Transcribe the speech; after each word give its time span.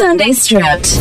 Sunday 0.00 0.32
Stripped. 0.32 0.92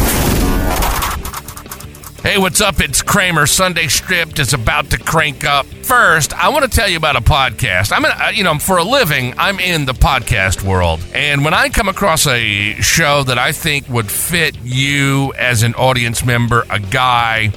Hey, 2.21 2.37
what's 2.37 2.59
up? 2.59 2.81
It's 2.81 3.01
Kramer. 3.01 3.47
Sunday 3.47 3.87
Stripped 3.87 4.39
is 4.39 4.53
about 4.53 4.89
to 4.89 4.97
crank 4.97 5.45
up. 5.45 5.65
First, 5.67 6.33
I 6.33 6.49
want 6.49 6.69
to 6.69 6.69
tell 6.69 6.89
you 6.89 6.97
about 6.97 7.15
a 7.15 7.21
podcast. 7.21 7.93
I'm, 7.93 8.03
in, 8.03 8.11
uh, 8.11 8.31
you 8.33 8.43
know, 8.43 8.59
for 8.59 8.75
a 8.75 8.83
living, 8.83 9.35
I'm 9.37 9.57
in 9.61 9.85
the 9.85 9.93
podcast 9.93 10.63
world, 10.63 10.99
and 11.13 11.45
when 11.45 11.53
I 11.53 11.69
come 11.69 11.87
across 11.87 12.27
a 12.27 12.73
show 12.81 13.23
that 13.23 13.37
I 13.37 13.53
think 13.53 13.87
would 13.87 14.11
fit 14.11 14.57
you 14.63 15.31
as 15.39 15.63
an 15.63 15.75
audience 15.75 16.25
member, 16.25 16.65
a 16.69 16.81
guy 16.81 17.53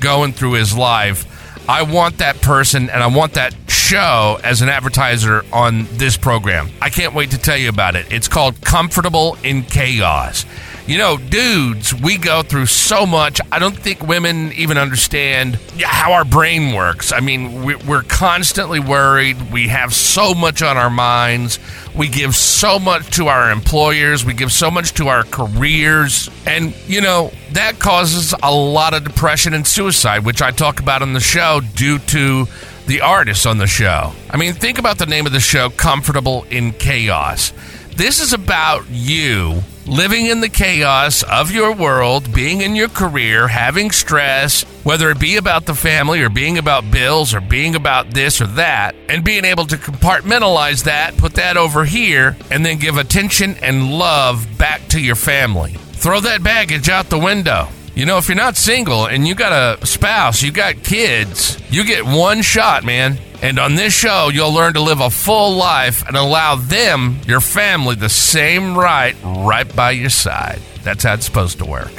going 0.00 0.32
through 0.32 0.54
his 0.54 0.76
life, 0.76 1.24
I 1.68 1.82
want 1.82 2.18
that 2.18 2.42
person 2.42 2.90
and 2.90 3.00
I 3.00 3.06
want 3.06 3.34
that 3.34 3.54
show 3.68 4.40
as 4.42 4.60
an 4.60 4.68
advertiser 4.68 5.44
on 5.52 5.86
this 5.92 6.16
program. 6.16 6.68
I 6.82 6.90
can't 6.90 7.14
wait 7.14 7.30
to 7.30 7.38
tell 7.38 7.56
you 7.56 7.68
about 7.68 7.94
it. 7.94 8.12
It's 8.12 8.26
called 8.26 8.60
Comfortable 8.60 9.38
in 9.44 9.62
Chaos. 9.62 10.46
You 10.90 10.98
know, 10.98 11.16
dudes, 11.16 11.94
we 11.94 12.18
go 12.18 12.42
through 12.42 12.66
so 12.66 13.06
much. 13.06 13.40
I 13.52 13.60
don't 13.60 13.76
think 13.76 14.02
women 14.02 14.52
even 14.54 14.76
understand 14.76 15.54
how 15.80 16.14
our 16.14 16.24
brain 16.24 16.74
works. 16.74 17.12
I 17.12 17.20
mean, 17.20 17.64
we're 17.64 18.02
constantly 18.02 18.80
worried. 18.80 19.52
We 19.52 19.68
have 19.68 19.94
so 19.94 20.34
much 20.34 20.62
on 20.62 20.76
our 20.76 20.90
minds. 20.90 21.60
We 21.94 22.08
give 22.08 22.34
so 22.34 22.80
much 22.80 23.08
to 23.18 23.28
our 23.28 23.52
employers. 23.52 24.24
We 24.24 24.34
give 24.34 24.50
so 24.50 24.68
much 24.68 24.94
to 24.94 25.06
our 25.06 25.22
careers. 25.22 26.28
And, 26.44 26.74
you 26.88 27.00
know, 27.00 27.30
that 27.52 27.78
causes 27.78 28.34
a 28.42 28.52
lot 28.52 28.92
of 28.92 29.04
depression 29.04 29.54
and 29.54 29.64
suicide, 29.64 30.24
which 30.24 30.42
I 30.42 30.50
talk 30.50 30.80
about 30.80 31.02
on 31.02 31.12
the 31.12 31.20
show 31.20 31.60
due 31.76 32.00
to 32.00 32.48
the 32.88 33.02
artists 33.02 33.46
on 33.46 33.58
the 33.58 33.68
show. 33.68 34.12
I 34.28 34.36
mean, 34.36 34.54
think 34.54 34.80
about 34.80 34.98
the 34.98 35.06
name 35.06 35.24
of 35.24 35.30
the 35.30 35.38
show, 35.38 35.70
Comfortable 35.70 36.46
in 36.50 36.72
Chaos. 36.72 37.52
This 37.94 38.18
is 38.18 38.32
about 38.32 38.88
you 38.88 39.62
living 39.90 40.26
in 40.26 40.40
the 40.40 40.48
chaos 40.48 41.24
of 41.24 41.50
your 41.50 41.74
world, 41.74 42.32
being 42.32 42.60
in 42.60 42.76
your 42.76 42.88
career, 42.88 43.48
having 43.48 43.90
stress, 43.90 44.62
whether 44.84 45.10
it 45.10 45.18
be 45.18 45.36
about 45.36 45.66
the 45.66 45.74
family 45.74 46.22
or 46.22 46.28
being 46.28 46.58
about 46.58 46.88
bills 46.92 47.34
or 47.34 47.40
being 47.40 47.74
about 47.74 48.08
this 48.12 48.40
or 48.40 48.46
that, 48.46 48.94
and 49.08 49.24
being 49.24 49.44
able 49.44 49.66
to 49.66 49.76
compartmentalize 49.76 50.84
that, 50.84 51.16
put 51.16 51.34
that 51.34 51.56
over 51.56 51.84
here, 51.84 52.36
and 52.52 52.64
then 52.64 52.78
give 52.78 52.96
attention 52.96 53.56
and 53.62 53.92
love 53.92 54.46
back 54.56 54.86
to 54.88 55.00
your 55.00 55.16
family. 55.16 55.72
Throw 55.72 56.20
that 56.20 56.44
baggage 56.44 56.88
out 56.88 57.10
the 57.10 57.18
window. 57.18 57.68
You 57.94 58.06
know, 58.06 58.18
if 58.18 58.28
you're 58.28 58.36
not 58.36 58.56
single 58.56 59.06
and 59.06 59.26
you 59.26 59.34
got 59.34 59.52
a 59.80 59.84
spouse, 59.86 60.42
you 60.42 60.52
got 60.52 60.82
kids, 60.84 61.58
you 61.70 61.84
get 61.84 62.06
one 62.06 62.40
shot, 62.42 62.84
man. 62.84 63.18
And 63.42 63.58
on 63.58 63.74
this 63.74 63.92
show, 63.92 64.30
you'll 64.32 64.52
learn 64.52 64.74
to 64.74 64.80
live 64.80 65.00
a 65.00 65.10
full 65.10 65.56
life 65.56 66.06
and 66.06 66.16
allow 66.16 66.56
them, 66.56 67.18
your 67.26 67.40
family, 67.40 67.96
the 67.96 68.08
same 68.08 68.76
right 68.76 69.16
right 69.24 69.74
by 69.74 69.92
your 69.92 70.10
side. 70.10 70.60
That's 70.82 71.04
how 71.04 71.14
it's 71.14 71.26
supposed 71.26 71.58
to 71.58 71.64
work. 71.64 71.92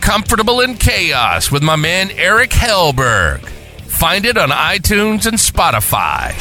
Comfortable 0.00 0.60
in 0.60 0.76
Chaos 0.76 1.50
with 1.50 1.62
my 1.62 1.76
man 1.76 2.10
Eric 2.12 2.50
Hellberg. 2.50 3.40
Find 3.82 4.24
it 4.24 4.38
on 4.38 4.50
iTunes 4.50 5.26
and 5.26 5.36
Spotify. 5.36 6.32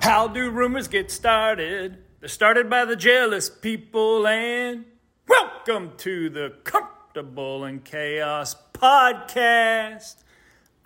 How 0.00 0.28
do 0.28 0.50
rumors 0.50 0.88
get 0.88 1.10
started? 1.10 1.98
They're 2.24 2.30
started 2.30 2.70
by 2.70 2.86
the 2.86 2.96
jealous 2.96 3.50
people, 3.50 4.26
and 4.26 4.86
welcome 5.28 5.92
to 5.98 6.30
the 6.30 6.54
Comfortable 6.64 7.66
in 7.66 7.80
Chaos 7.80 8.56
podcast. 8.72 10.14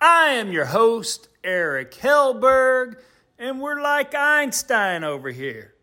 I 0.01 0.31
am 0.31 0.51
your 0.51 0.65
host, 0.65 1.29
Eric 1.41 1.93
Hellberg, 1.93 2.99
and 3.37 3.61
we're 3.61 3.81
like 3.81 4.13
Einstein 4.13 5.05
over 5.05 5.29
here. 5.31 5.75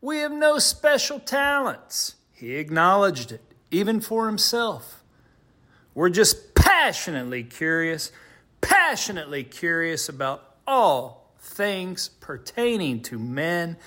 We 0.00 0.18
have 0.18 0.30
no 0.30 0.60
special 0.60 1.18
talents. 1.18 2.14
He 2.32 2.54
acknowledged 2.54 3.32
it, 3.32 3.42
even 3.72 4.00
for 4.00 4.26
himself. 4.26 5.02
We're 5.96 6.10
just 6.10 6.54
passionately 6.54 7.42
curious, 7.42 8.12
passionately 8.60 9.42
curious 9.42 10.08
about 10.08 10.58
all 10.64 11.34
things 11.40 12.08
pertaining 12.20 13.02
to 13.02 13.18
men. 13.18 13.78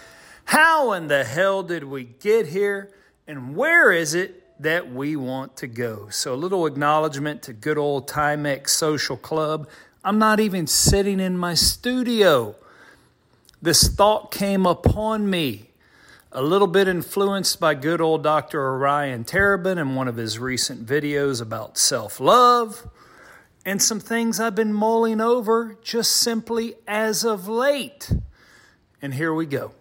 How 0.46 0.94
in 0.94 1.08
the 1.08 1.24
hell 1.24 1.64
did 1.64 1.84
we 1.84 2.04
get 2.04 2.48
here? 2.48 2.92
And 3.28 3.56
where 3.56 3.92
is 3.92 4.14
it 4.14 4.46
that 4.60 4.92
we 4.92 5.16
want 5.16 5.58
to 5.58 5.68
go. 5.68 6.08
So, 6.10 6.34
a 6.34 6.36
little 6.36 6.66
acknowledgement 6.66 7.42
to 7.44 7.54
good 7.54 7.78
old 7.78 8.08
Timex 8.08 8.70
Social 8.70 9.18
Club. 9.18 9.68
I'm 10.04 10.20
not 10.20 10.40
even 10.40 10.68
sitting 10.68 11.20
in 11.20 11.38
my 11.38 11.56
studio. 11.56 12.56
This 13.62 13.88
thought 13.88 14.32
came 14.32 14.66
upon 14.66 15.30
me, 15.30 15.72
a 16.32 16.42
little 16.42 16.68
bit 16.68 16.88
influenced 16.88 17.60
by 17.60 17.74
good 17.74 18.00
old 18.00 18.24
Dr. 18.24 18.62
Orion 18.62 19.26
Taraban 19.26 19.78
in 19.78 19.96
one 19.96 20.08
of 20.08 20.18
his 20.18 20.40
recent 20.40 20.86
videos 20.86 21.42
about 21.42 21.78
self 21.78 22.20
love, 22.20 22.88
and 23.66 23.82
some 23.82 24.00
things 24.00 24.40
I've 24.40 24.56
been 24.56 24.74
mulling 24.74 25.20
over 25.20 25.78
just 25.82 26.12
simply 26.12 26.76
as 26.88 27.26
of 27.26 27.48
late. 27.48 28.12
And 29.02 29.14
here 29.16 29.34
we 29.34 29.46
go. 29.46 29.74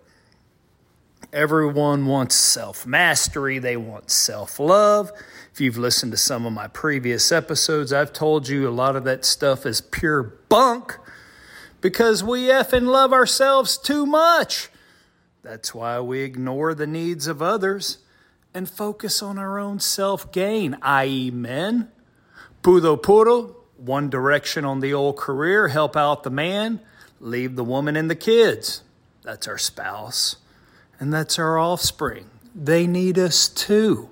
Everyone 1.35 2.07
wants 2.07 2.37
self 2.37 2.87
mastery, 2.87 3.59
they 3.59 3.77
want 3.77 4.09
self 4.09 4.61
love. 4.61 5.11
If 5.53 5.61
you've 5.61 5.77
listened 5.77 6.13
to 6.13 6.17
some 6.17 6.47
of 6.47 6.53
my 6.53 6.69
previous 6.69 7.33
episodes, 7.33 7.93
I've 7.93 8.13
told 8.13 8.47
you 8.47 8.69
a 8.69 8.71
lot 8.71 8.95
of 8.95 9.03
that 9.03 9.25
stuff 9.25 9.67
is 9.67 9.81
pure 9.81 10.23
bunk 10.23 10.97
because 11.81 12.23
we 12.23 12.43
effing 12.43 12.87
love 12.87 13.13
ourselves 13.13 13.77
too 13.77 14.07
much. 14.07 14.69
That's 15.43 15.75
why 15.75 15.99
we 15.99 16.21
ignore 16.21 16.73
the 16.73 16.87
needs 16.87 17.27
of 17.27 17.43
others 17.43 17.99
and 18.55 18.71
focus 18.71 19.21
on 19.21 19.37
our 19.37 19.59
own 19.59 19.81
self 19.81 20.31
gain, 20.31 20.79
i.e., 20.83 21.33
men. 21.33 21.91
Pudo 22.63 22.97
puro, 23.03 23.57
one 23.77 24.09
direction 24.09 24.65
on 24.65 24.79
the 24.79 24.95
old 24.95 25.17
career, 25.17 25.67
help 25.67 25.97
out 25.97 26.23
the 26.23 26.31
man, 26.31 26.79
leave 27.19 27.57
the 27.57 27.65
woman 27.65 27.97
and 27.97 28.09
the 28.09 28.15
kids. 28.15 28.85
That's 29.25 29.49
our 29.49 29.59
spouse 29.59 30.37
and 30.99 31.13
that's 31.13 31.39
our 31.39 31.59
offspring. 31.59 32.31
They 32.55 32.87
need 32.87 33.19
us 33.19 33.49
too. 33.49 34.11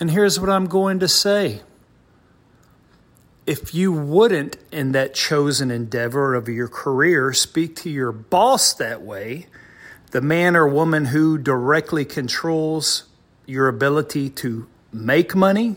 And 0.00 0.10
here's 0.10 0.40
what 0.40 0.50
I'm 0.50 0.66
going 0.66 0.98
to 1.00 1.08
say 1.08 1.62
if 3.46 3.74
you 3.74 3.92
wouldn't, 3.92 4.56
in 4.70 4.92
that 4.92 5.14
chosen 5.14 5.70
endeavor 5.70 6.34
of 6.34 6.48
your 6.48 6.68
career, 6.68 7.32
speak 7.32 7.74
to 7.76 7.90
your 7.90 8.12
boss 8.12 8.72
that 8.74 9.02
way, 9.02 9.46
the 10.12 10.20
man 10.20 10.54
or 10.54 10.68
woman 10.68 11.06
who 11.06 11.38
directly 11.38 12.04
controls 12.04 13.04
your 13.46 13.66
ability 13.66 14.30
to 14.30 14.68
make 14.92 15.34
money 15.34 15.76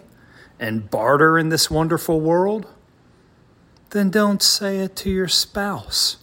and 0.60 0.90
barter 0.90 1.38
in 1.38 1.50
this 1.50 1.72
wonderful 1.72 2.20
world, 2.22 2.68
then 3.92 4.10
don't 4.10 4.44
say 4.44 4.80
it 4.80 4.96
to 4.96 5.10
your 5.10 5.28
spouse. 5.28 6.18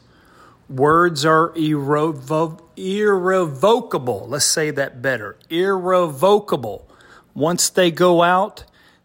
Words 0.73 1.27
are 1.27 1.53
irrevo- 1.55 2.63
irrevocable. 2.77 4.27
Let's 4.27 4.47
say 4.47 4.71
that 4.71 5.03
better. 5.03 5.37
Irrevocable. 5.51 6.89
Once 7.35 7.69
they 7.69 7.91
go 7.91 8.23
out, 8.23 8.65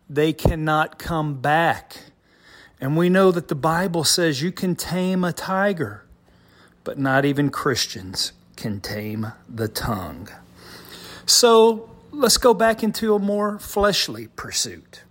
they 0.10 0.32
cannot 0.32 0.98
come 0.98 1.42
back. 1.42 2.04
And 2.80 2.96
we 2.96 3.10
know 3.10 3.32
that 3.32 3.50
the 3.50 3.56
Bible 3.56 4.06
says 4.06 4.42
you 4.42 4.52
can 4.52 4.76
tame 4.76 5.26
a 5.26 5.34
tiger, 5.34 6.06
but 6.86 6.98
not 6.98 7.26
even 7.26 7.50
Christians 7.50 8.32
can 8.56 8.80
tame 8.80 9.34
the 9.50 9.68
tongue. 9.68 10.30
So 11.26 11.90
let's 12.12 12.38
go 12.38 12.54
back 12.54 12.82
into 12.82 13.14
a 13.14 13.20
more 13.20 13.60
fleshly 13.60 14.28
pursuit. 14.28 15.02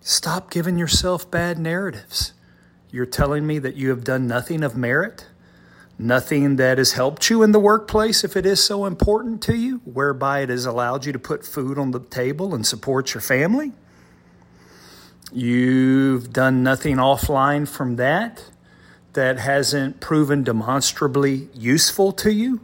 Stop 0.00 0.50
giving 0.50 0.78
yourself 0.78 1.30
bad 1.30 1.58
narratives. 1.58 2.32
You're 2.96 3.04
telling 3.04 3.46
me 3.46 3.58
that 3.58 3.76
you 3.76 3.90
have 3.90 4.04
done 4.04 4.26
nothing 4.26 4.64
of 4.64 4.74
merit? 4.74 5.26
Nothing 5.98 6.56
that 6.56 6.78
has 6.78 6.92
helped 6.92 7.28
you 7.28 7.42
in 7.42 7.52
the 7.52 7.60
workplace 7.60 8.24
if 8.24 8.38
it 8.38 8.46
is 8.46 8.64
so 8.64 8.86
important 8.86 9.42
to 9.42 9.54
you, 9.54 9.82
whereby 9.84 10.40
it 10.40 10.48
has 10.48 10.64
allowed 10.64 11.04
you 11.04 11.12
to 11.12 11.18
put 11.18 11.44
food 11.44 11.76
on 11.76 11.90
the 11.90 12.00
table 12.00 12.54
and 12.54 12.66
support 12.66 13.12
your 13.12 13.20
family? 13.20 13.72
You've 15.30 16.32
done 16.32 16.62
nothing 16.62 16.96
offline 16.96 17.68
from 17.68 17.96
that 17.96 18.44
that 19.12 19.40
hasn't 19.40 20.00
proven 20.00 20.42
demonstrably 20.42 21.50
useful 21.52 22.12
to 22.12 22.32
you? 22.32 22.62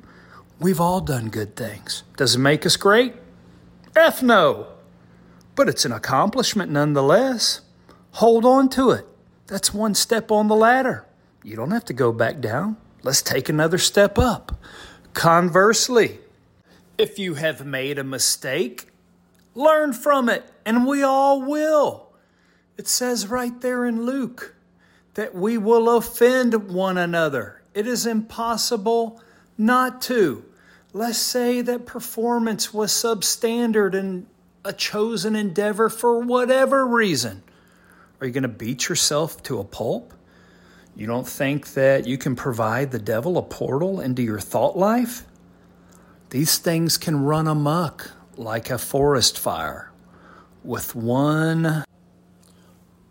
We've 0.59 0.81
all 0.81 1.03
done 1.03 1.29
good 1.29 1.57
things. 1.57 2.05
Does 2.17 2.37
it 2.37 2.39
make 2.39 2.65
us 2.65 2.79
great? 2.79 3.13
F 3.95 4.23
no. 4.23 4.69
But 5.57 5.69
it's 5.69 5.85
an 5.85 5.93
accomplishment 5.93 6.73
nonetheless. 6.73 7.61
Hold 8.13 8.47
on 8.47 8.71
to 8.71 8.93
it. 8.93 9.07
That's 9.47 9.75
one 9.75 9.95
step 9.95 10.31
on 10.31 10.49
the 10.49 10.57
ladder. 10.57 11.07
You 11.43 11.57
don't 11.57 11.73
have 11.73 11.85
to 11.87 11.93
go 11.93 12.13
back 12.13 12.41
down. 12.41 12.77
Let's 13.03 13.23
take 13.23 13.49
another 13.49 13.79
step 13.79 14.19
up. 14.19 14.61
Conversely, 15.13 16.21
if 16.97 17.19
you 17.19 17.35
have 17.35 17.67
made 17.67 17.99
a 17.99 18.05
mistake, 18.05 18.89
learn 19.55 19.93
from 19.93 20.29
it, 20.29 20.45
and 20.65 20.87
we 20.87 21.03
all 21.03 21.43
will. 21.43 22.13
It 22.77 22.87
says 22.89 23.27
right 23.27 23.61
there 23.61 23.85
in 23.85 24.05
Luke 24.05 24.55
that 25.15 25.35
we 25.35 25.59
will 25.59 25.97
offend 25.97 26.71
one 26.71 26.97
another. 26.97 27.63
It 27.75 27.87
is 27.87 28.07
impossible 28.07 29.21
not 29.59 30.01
to. 30.03 30.45
Let's 30.93 31.19
say 31.19 31.61
that 31.63 31.87
performance 31.87 32.73
was 32.73 32.93
substandard 32.93 33.95
in 33.95 34.27
a 34.65 34.73
chosen 34.73 35.35
endeavor 35.35 35.89
for 35.89 36.21
whatever 36.21 36.87
reason. 36.87 37.43
Are 38.23 38.27
you 38.27 38.31
going 38.31 38.43
to 38.43 38.49
beat 38.49 38.89
yourself 38.89 39.43
to 39.43 39.59
a 39.59 39.65
pulp? 39.65 40.15
You 40.95 41.09
don't 41.09 41.27
think 41.27 41.75
that 41.75 42.07
you 42.07 42.17
can 42.17 42.37
provide 42.37 42.93
the 42.93 43.01
devil 43.01 43.37
a 43.37 43.43
portal 43.43 44.01
into 44.01 44.23
your 44.23 44.39
thought 44.39 44.79
life? 44.79 45.25
These 46.31 46.59
things 46.59 46.99
can 46.99 47.25
run 47.25 47.49
amuck 47.49 48.13
like 48.37 48.71
a 48.71 48.79
forest 48.79 49.37
fire 49.37 49.91
with 50.63 50.95
one 50.95 51.83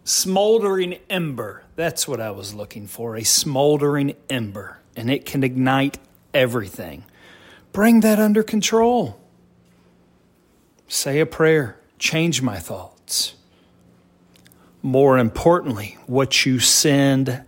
smoldering 0.05 0.99
ember. 1.09 1.65
That's 1.75 2.07
what 2.07 2.21
I 2.21 2.31
was 2.31 2.53
looking 2.53 2.87
for 2.87 3.17
a 3.17 3.25
smoldering 3.25 4.15
ember, 4.29 4.79
and 4.95 5.11
it 5.11 5.25
can 5.25 5.43
ignite 5.43 5.97
everything. 6.33 7.03
Bring 7.73 7.99
that 7.99 8.17
under 8.17 8.43
control. 8.43 9.19
Say 10.87 11.19
a 11.19 11.25
prayer, 11.25 11.81
change 11.99 12.41
my 12.41 12.59
thoughts. 12.59 13.35
More 14.81 15.17
importantly, 15.17 15.97
what 16.07 16.45
you 16.45 16.59
send 16.59 17.43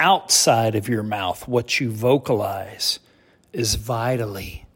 outside 0.00 0.74
of 0.74 0.88
your 0.88 1.02
mouth, 1.02 1.46
what 1.46 1.78
you 1.80 1.90
vocalize, 1.90 2.98
is 3.52 3.76
vitally, 3.76 4.66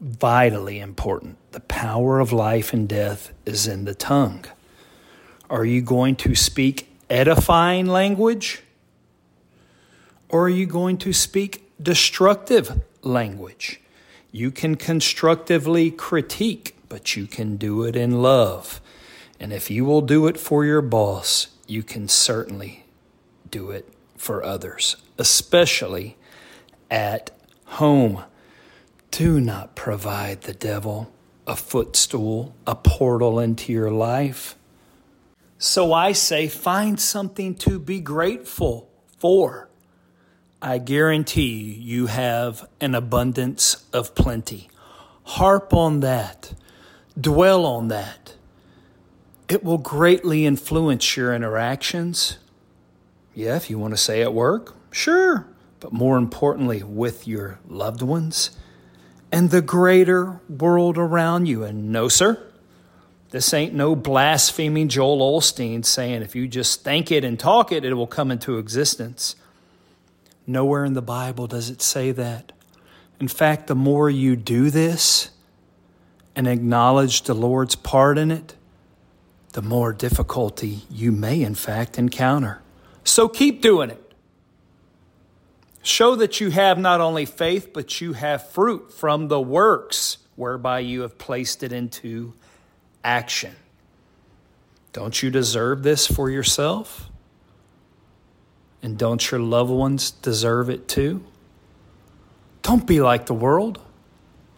vitally 0.00 0.80
important. 0.80 1.36
The 1.52 1.60
power 1.60 2.20
of 2.20 2.32
life 2.32 2.72
and 2.72 2.88
death 2.88 3.32
is 3.44 3.66
in 3.66 3.84
the 3.84 3.94
tongue. 3.94 4.44
Are 5.48 5.64
you 5.64 5.82
going 5.82 6.16
to 6.16 6.34
speak 6.34 6.88
edifying 7.08 7.86
language? 7.86 8.62
Or 10.28 10.46
are 10.46 10.50
you 10.50 10.66
going 10.66 10.98
to 10.98 11.12
speak 11.12 11.70
destructive 11.80 12.80
language? 13.02 13.80
You 14.32 14.50
can 14.50 14.74
constructively 14.74 15.90
critique, 15.90 16.76
but 16.88 17.16
you 17.16 17.26
can 17.26 17.56
do 17.56 17.84
it 17.84 17.94
in 17.94 18.22
love. 18.22 18.80
And 19.38 19.52
if 19.52 19.70
you 19.70 19.84
will 19.84 20.00
do 20.00 20.26
it 20.26 20.38
for 20.38 20.64
your 20.64 20.82
boss, 20.82 21.48
you 21.66 21.82
can 21.82 22.08
certainly 22.08 22.84
do 23.50 23.70
it 23.70 23.88
for 24.16 24.42
others, 24.42 24.96
especially 25.18 26.16
at 26.90 27.30
home. 27.66 28.24
Do 29.10 29.40
not 29.40 29.74
provide 29.74 30.42
the 30.42 30.54
devil 30.54 31.12
a 31.46 31.56
footstool, 31.56 32.54
a 32.66 32.74
portal 32.74 33.38
into 33.38 33.72
your 33.72 33.90
life. 33.90 34.56
So 35.58 35.92
I 35.92 36.12
say, 36.12 36.48
find 36.48 37.00
something 37.00 37.54
to 37.56 37.78
be 37.78 38.00
grateful 38.00 38.90
for. 39.18 39.68
I 40.60 40.78
guarantee 40.78 41.46
you, 41.46 41.72
you 41.82 42.06
have 42.06 42.68
an 42.80 42.94
abundance 42.94 43.86
of 43.92 44.14
plenty. 44.14 44.68
Harp 45.22 45.72
on 45.72 46.00
that, 46.00 46.54
dwell 47.18 47.64
on 47.64 47.88
that. 47.88 48.35
It 49.48 49.62
will 49.62 49.78
greatly 49.78 50.44
influence 50.44 51.16
your 51.16 51.32
interactions. 51.34 52.38
Yeah, 53.34 53.56
if 53.56 53.70
you 53.70 53.78
want 53.78 53.92
to 53.92 53.98
say 53.98 54.22
at 54.22 54.34
work, 54.34 54.74
sure, 54.90 55.46
but 55.78 55.92
more 55.92 56.18
importantly, 56.18 56.82
with 56.82 57.28
your 57.28 57.60
loved 57.68 58.02
ones 58.02 58.50
and 59.30 59.50
the 59.50 59.62
greater 59.62 60.40
world 60.48 60.98
around 60.98 61.46
you. 61.46 61.62
And 61.62 61.92
no, 61.92 62.08
sir, 62.08 62.42
this 63.30 63.52
ain't 63.52 63.74
no 63.74 63.94
blaspheming 63.94 64.88
Joel 64.88 65.38
Osteen 65.38 65.84
saying 65.84 66.22
if 66.22 66.34
you 66.34 66.48
just 66.48 66.82
think 66.82 67.12
it 67.12 67.24
and 67.24 67.38
talk 67.38 67.70
it, 67.70 67.84
it 67.84 67.94
will 67.94 68.06
come 68.06 68.30
into 68.30 68.58
existence. 68.58 69.36
Nowhere 70.46 70.84
in 70.84 70.94
the 70.94 71.02
Bible 71.02 71.46
does 71.46 71.70
it 71.70 71.82
say 71.82 72.10
that. 72.12 72.52
In 73.20 73.28
fact, 73.28 73.66
the 73.66 73.74
more 73.74 74.10
you 74.10 74.34
do 74.36 74.70
this 74.70 75.30
and 76.34 76.48
acknowledge 76.48 77.22
the 77.22 77.34
Lord's 77.34 77.76
part 77.76 78.18
in 78.18 78.30
it, 78.30 78.55
the 79.56 79.62
more 79.62 79.94
difficulty 79.94 80.80
you 80.90 81.10
may, 81.10 81.40
in 81.40 81.54
fact, 81.54 81.98
encounter. 81.98 82.60
So 83.04 83.26
keep 83.26 83.62
doing 83.62 83.88
it. 83.88 84.12
Show 85.82 86.14
that 86.16 86.42
you 86.42 86.50
have 86.50 86.78
not 86.78 87.00
only 87.00 87.24
faith, 87.24 87.72
but 87.72 87.98
you 87.98 88.12
have 88.12 88.50
fruit 88.50 88.92
from 88.92 89.28
the 89.28 89.40
works 89.40 90.18
whereby 90.34 90.80
you 90.80 91.00
have 91.00 91.16
placed 91.16 91.62
it 91.62 91.72
into 91.72 92.34
action. 93.02 93.56
Don't 94.92 95.22
you 95.22 95.30
deserve 95.30 95.82
this 95.82 96.06
for 96.06 96.28
yourself? 96.28 97.08
And 98.82 98.98
don't 98.98 99.30
your 99.30 99.40
loved 99.40 99.70
ones 99.70 100.10
deserve 100.10 100.68
it 100.68 100.86
too? 100.86 101.24
Don't 102.60 102.86
be 102.86 103.00
like 103.00 103.24
the 103.24 103.32
world. 103.32 103.80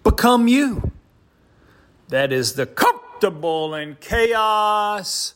Become 0.02 0.48
you. 0.48 0.90
That 2.08 2.32
is 2.32 2.54
the 2.54 2.66
comfortable 3.18 3.74
in 3.74 3.96
chaos 3.96 5.34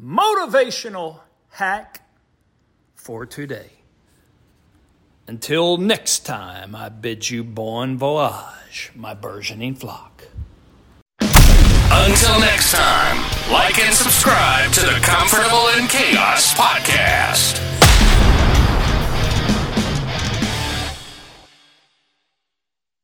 motivational 0.00 1.18
hack 1.48 2.02
for 2.94 3.26
today. 3.26 3.70
Until 5.26 5.76
next 5.76 6.24
time, 6.24 6.76
I 6.76 6.88
bid 6.88 7.28
you 7.28 7.42
bon 7.42 7.98
voyage, 7.98 8.92
my 8.94 9.12
burgeoning 9.14 9.74
flock. 9.74 10.22
Until 11.20 12.38
next 12.38 12.72
time, 12.72 13.16
like 13.50 13.80
and 13.80 13.92
subscribe 13.92 14.70
to 14.72 14.80
the 14.82 15.00
Comfortable 15.02 15.66
in 15.76 15.88
Chaos 15.88 16.54
podcast. 16.54 17.85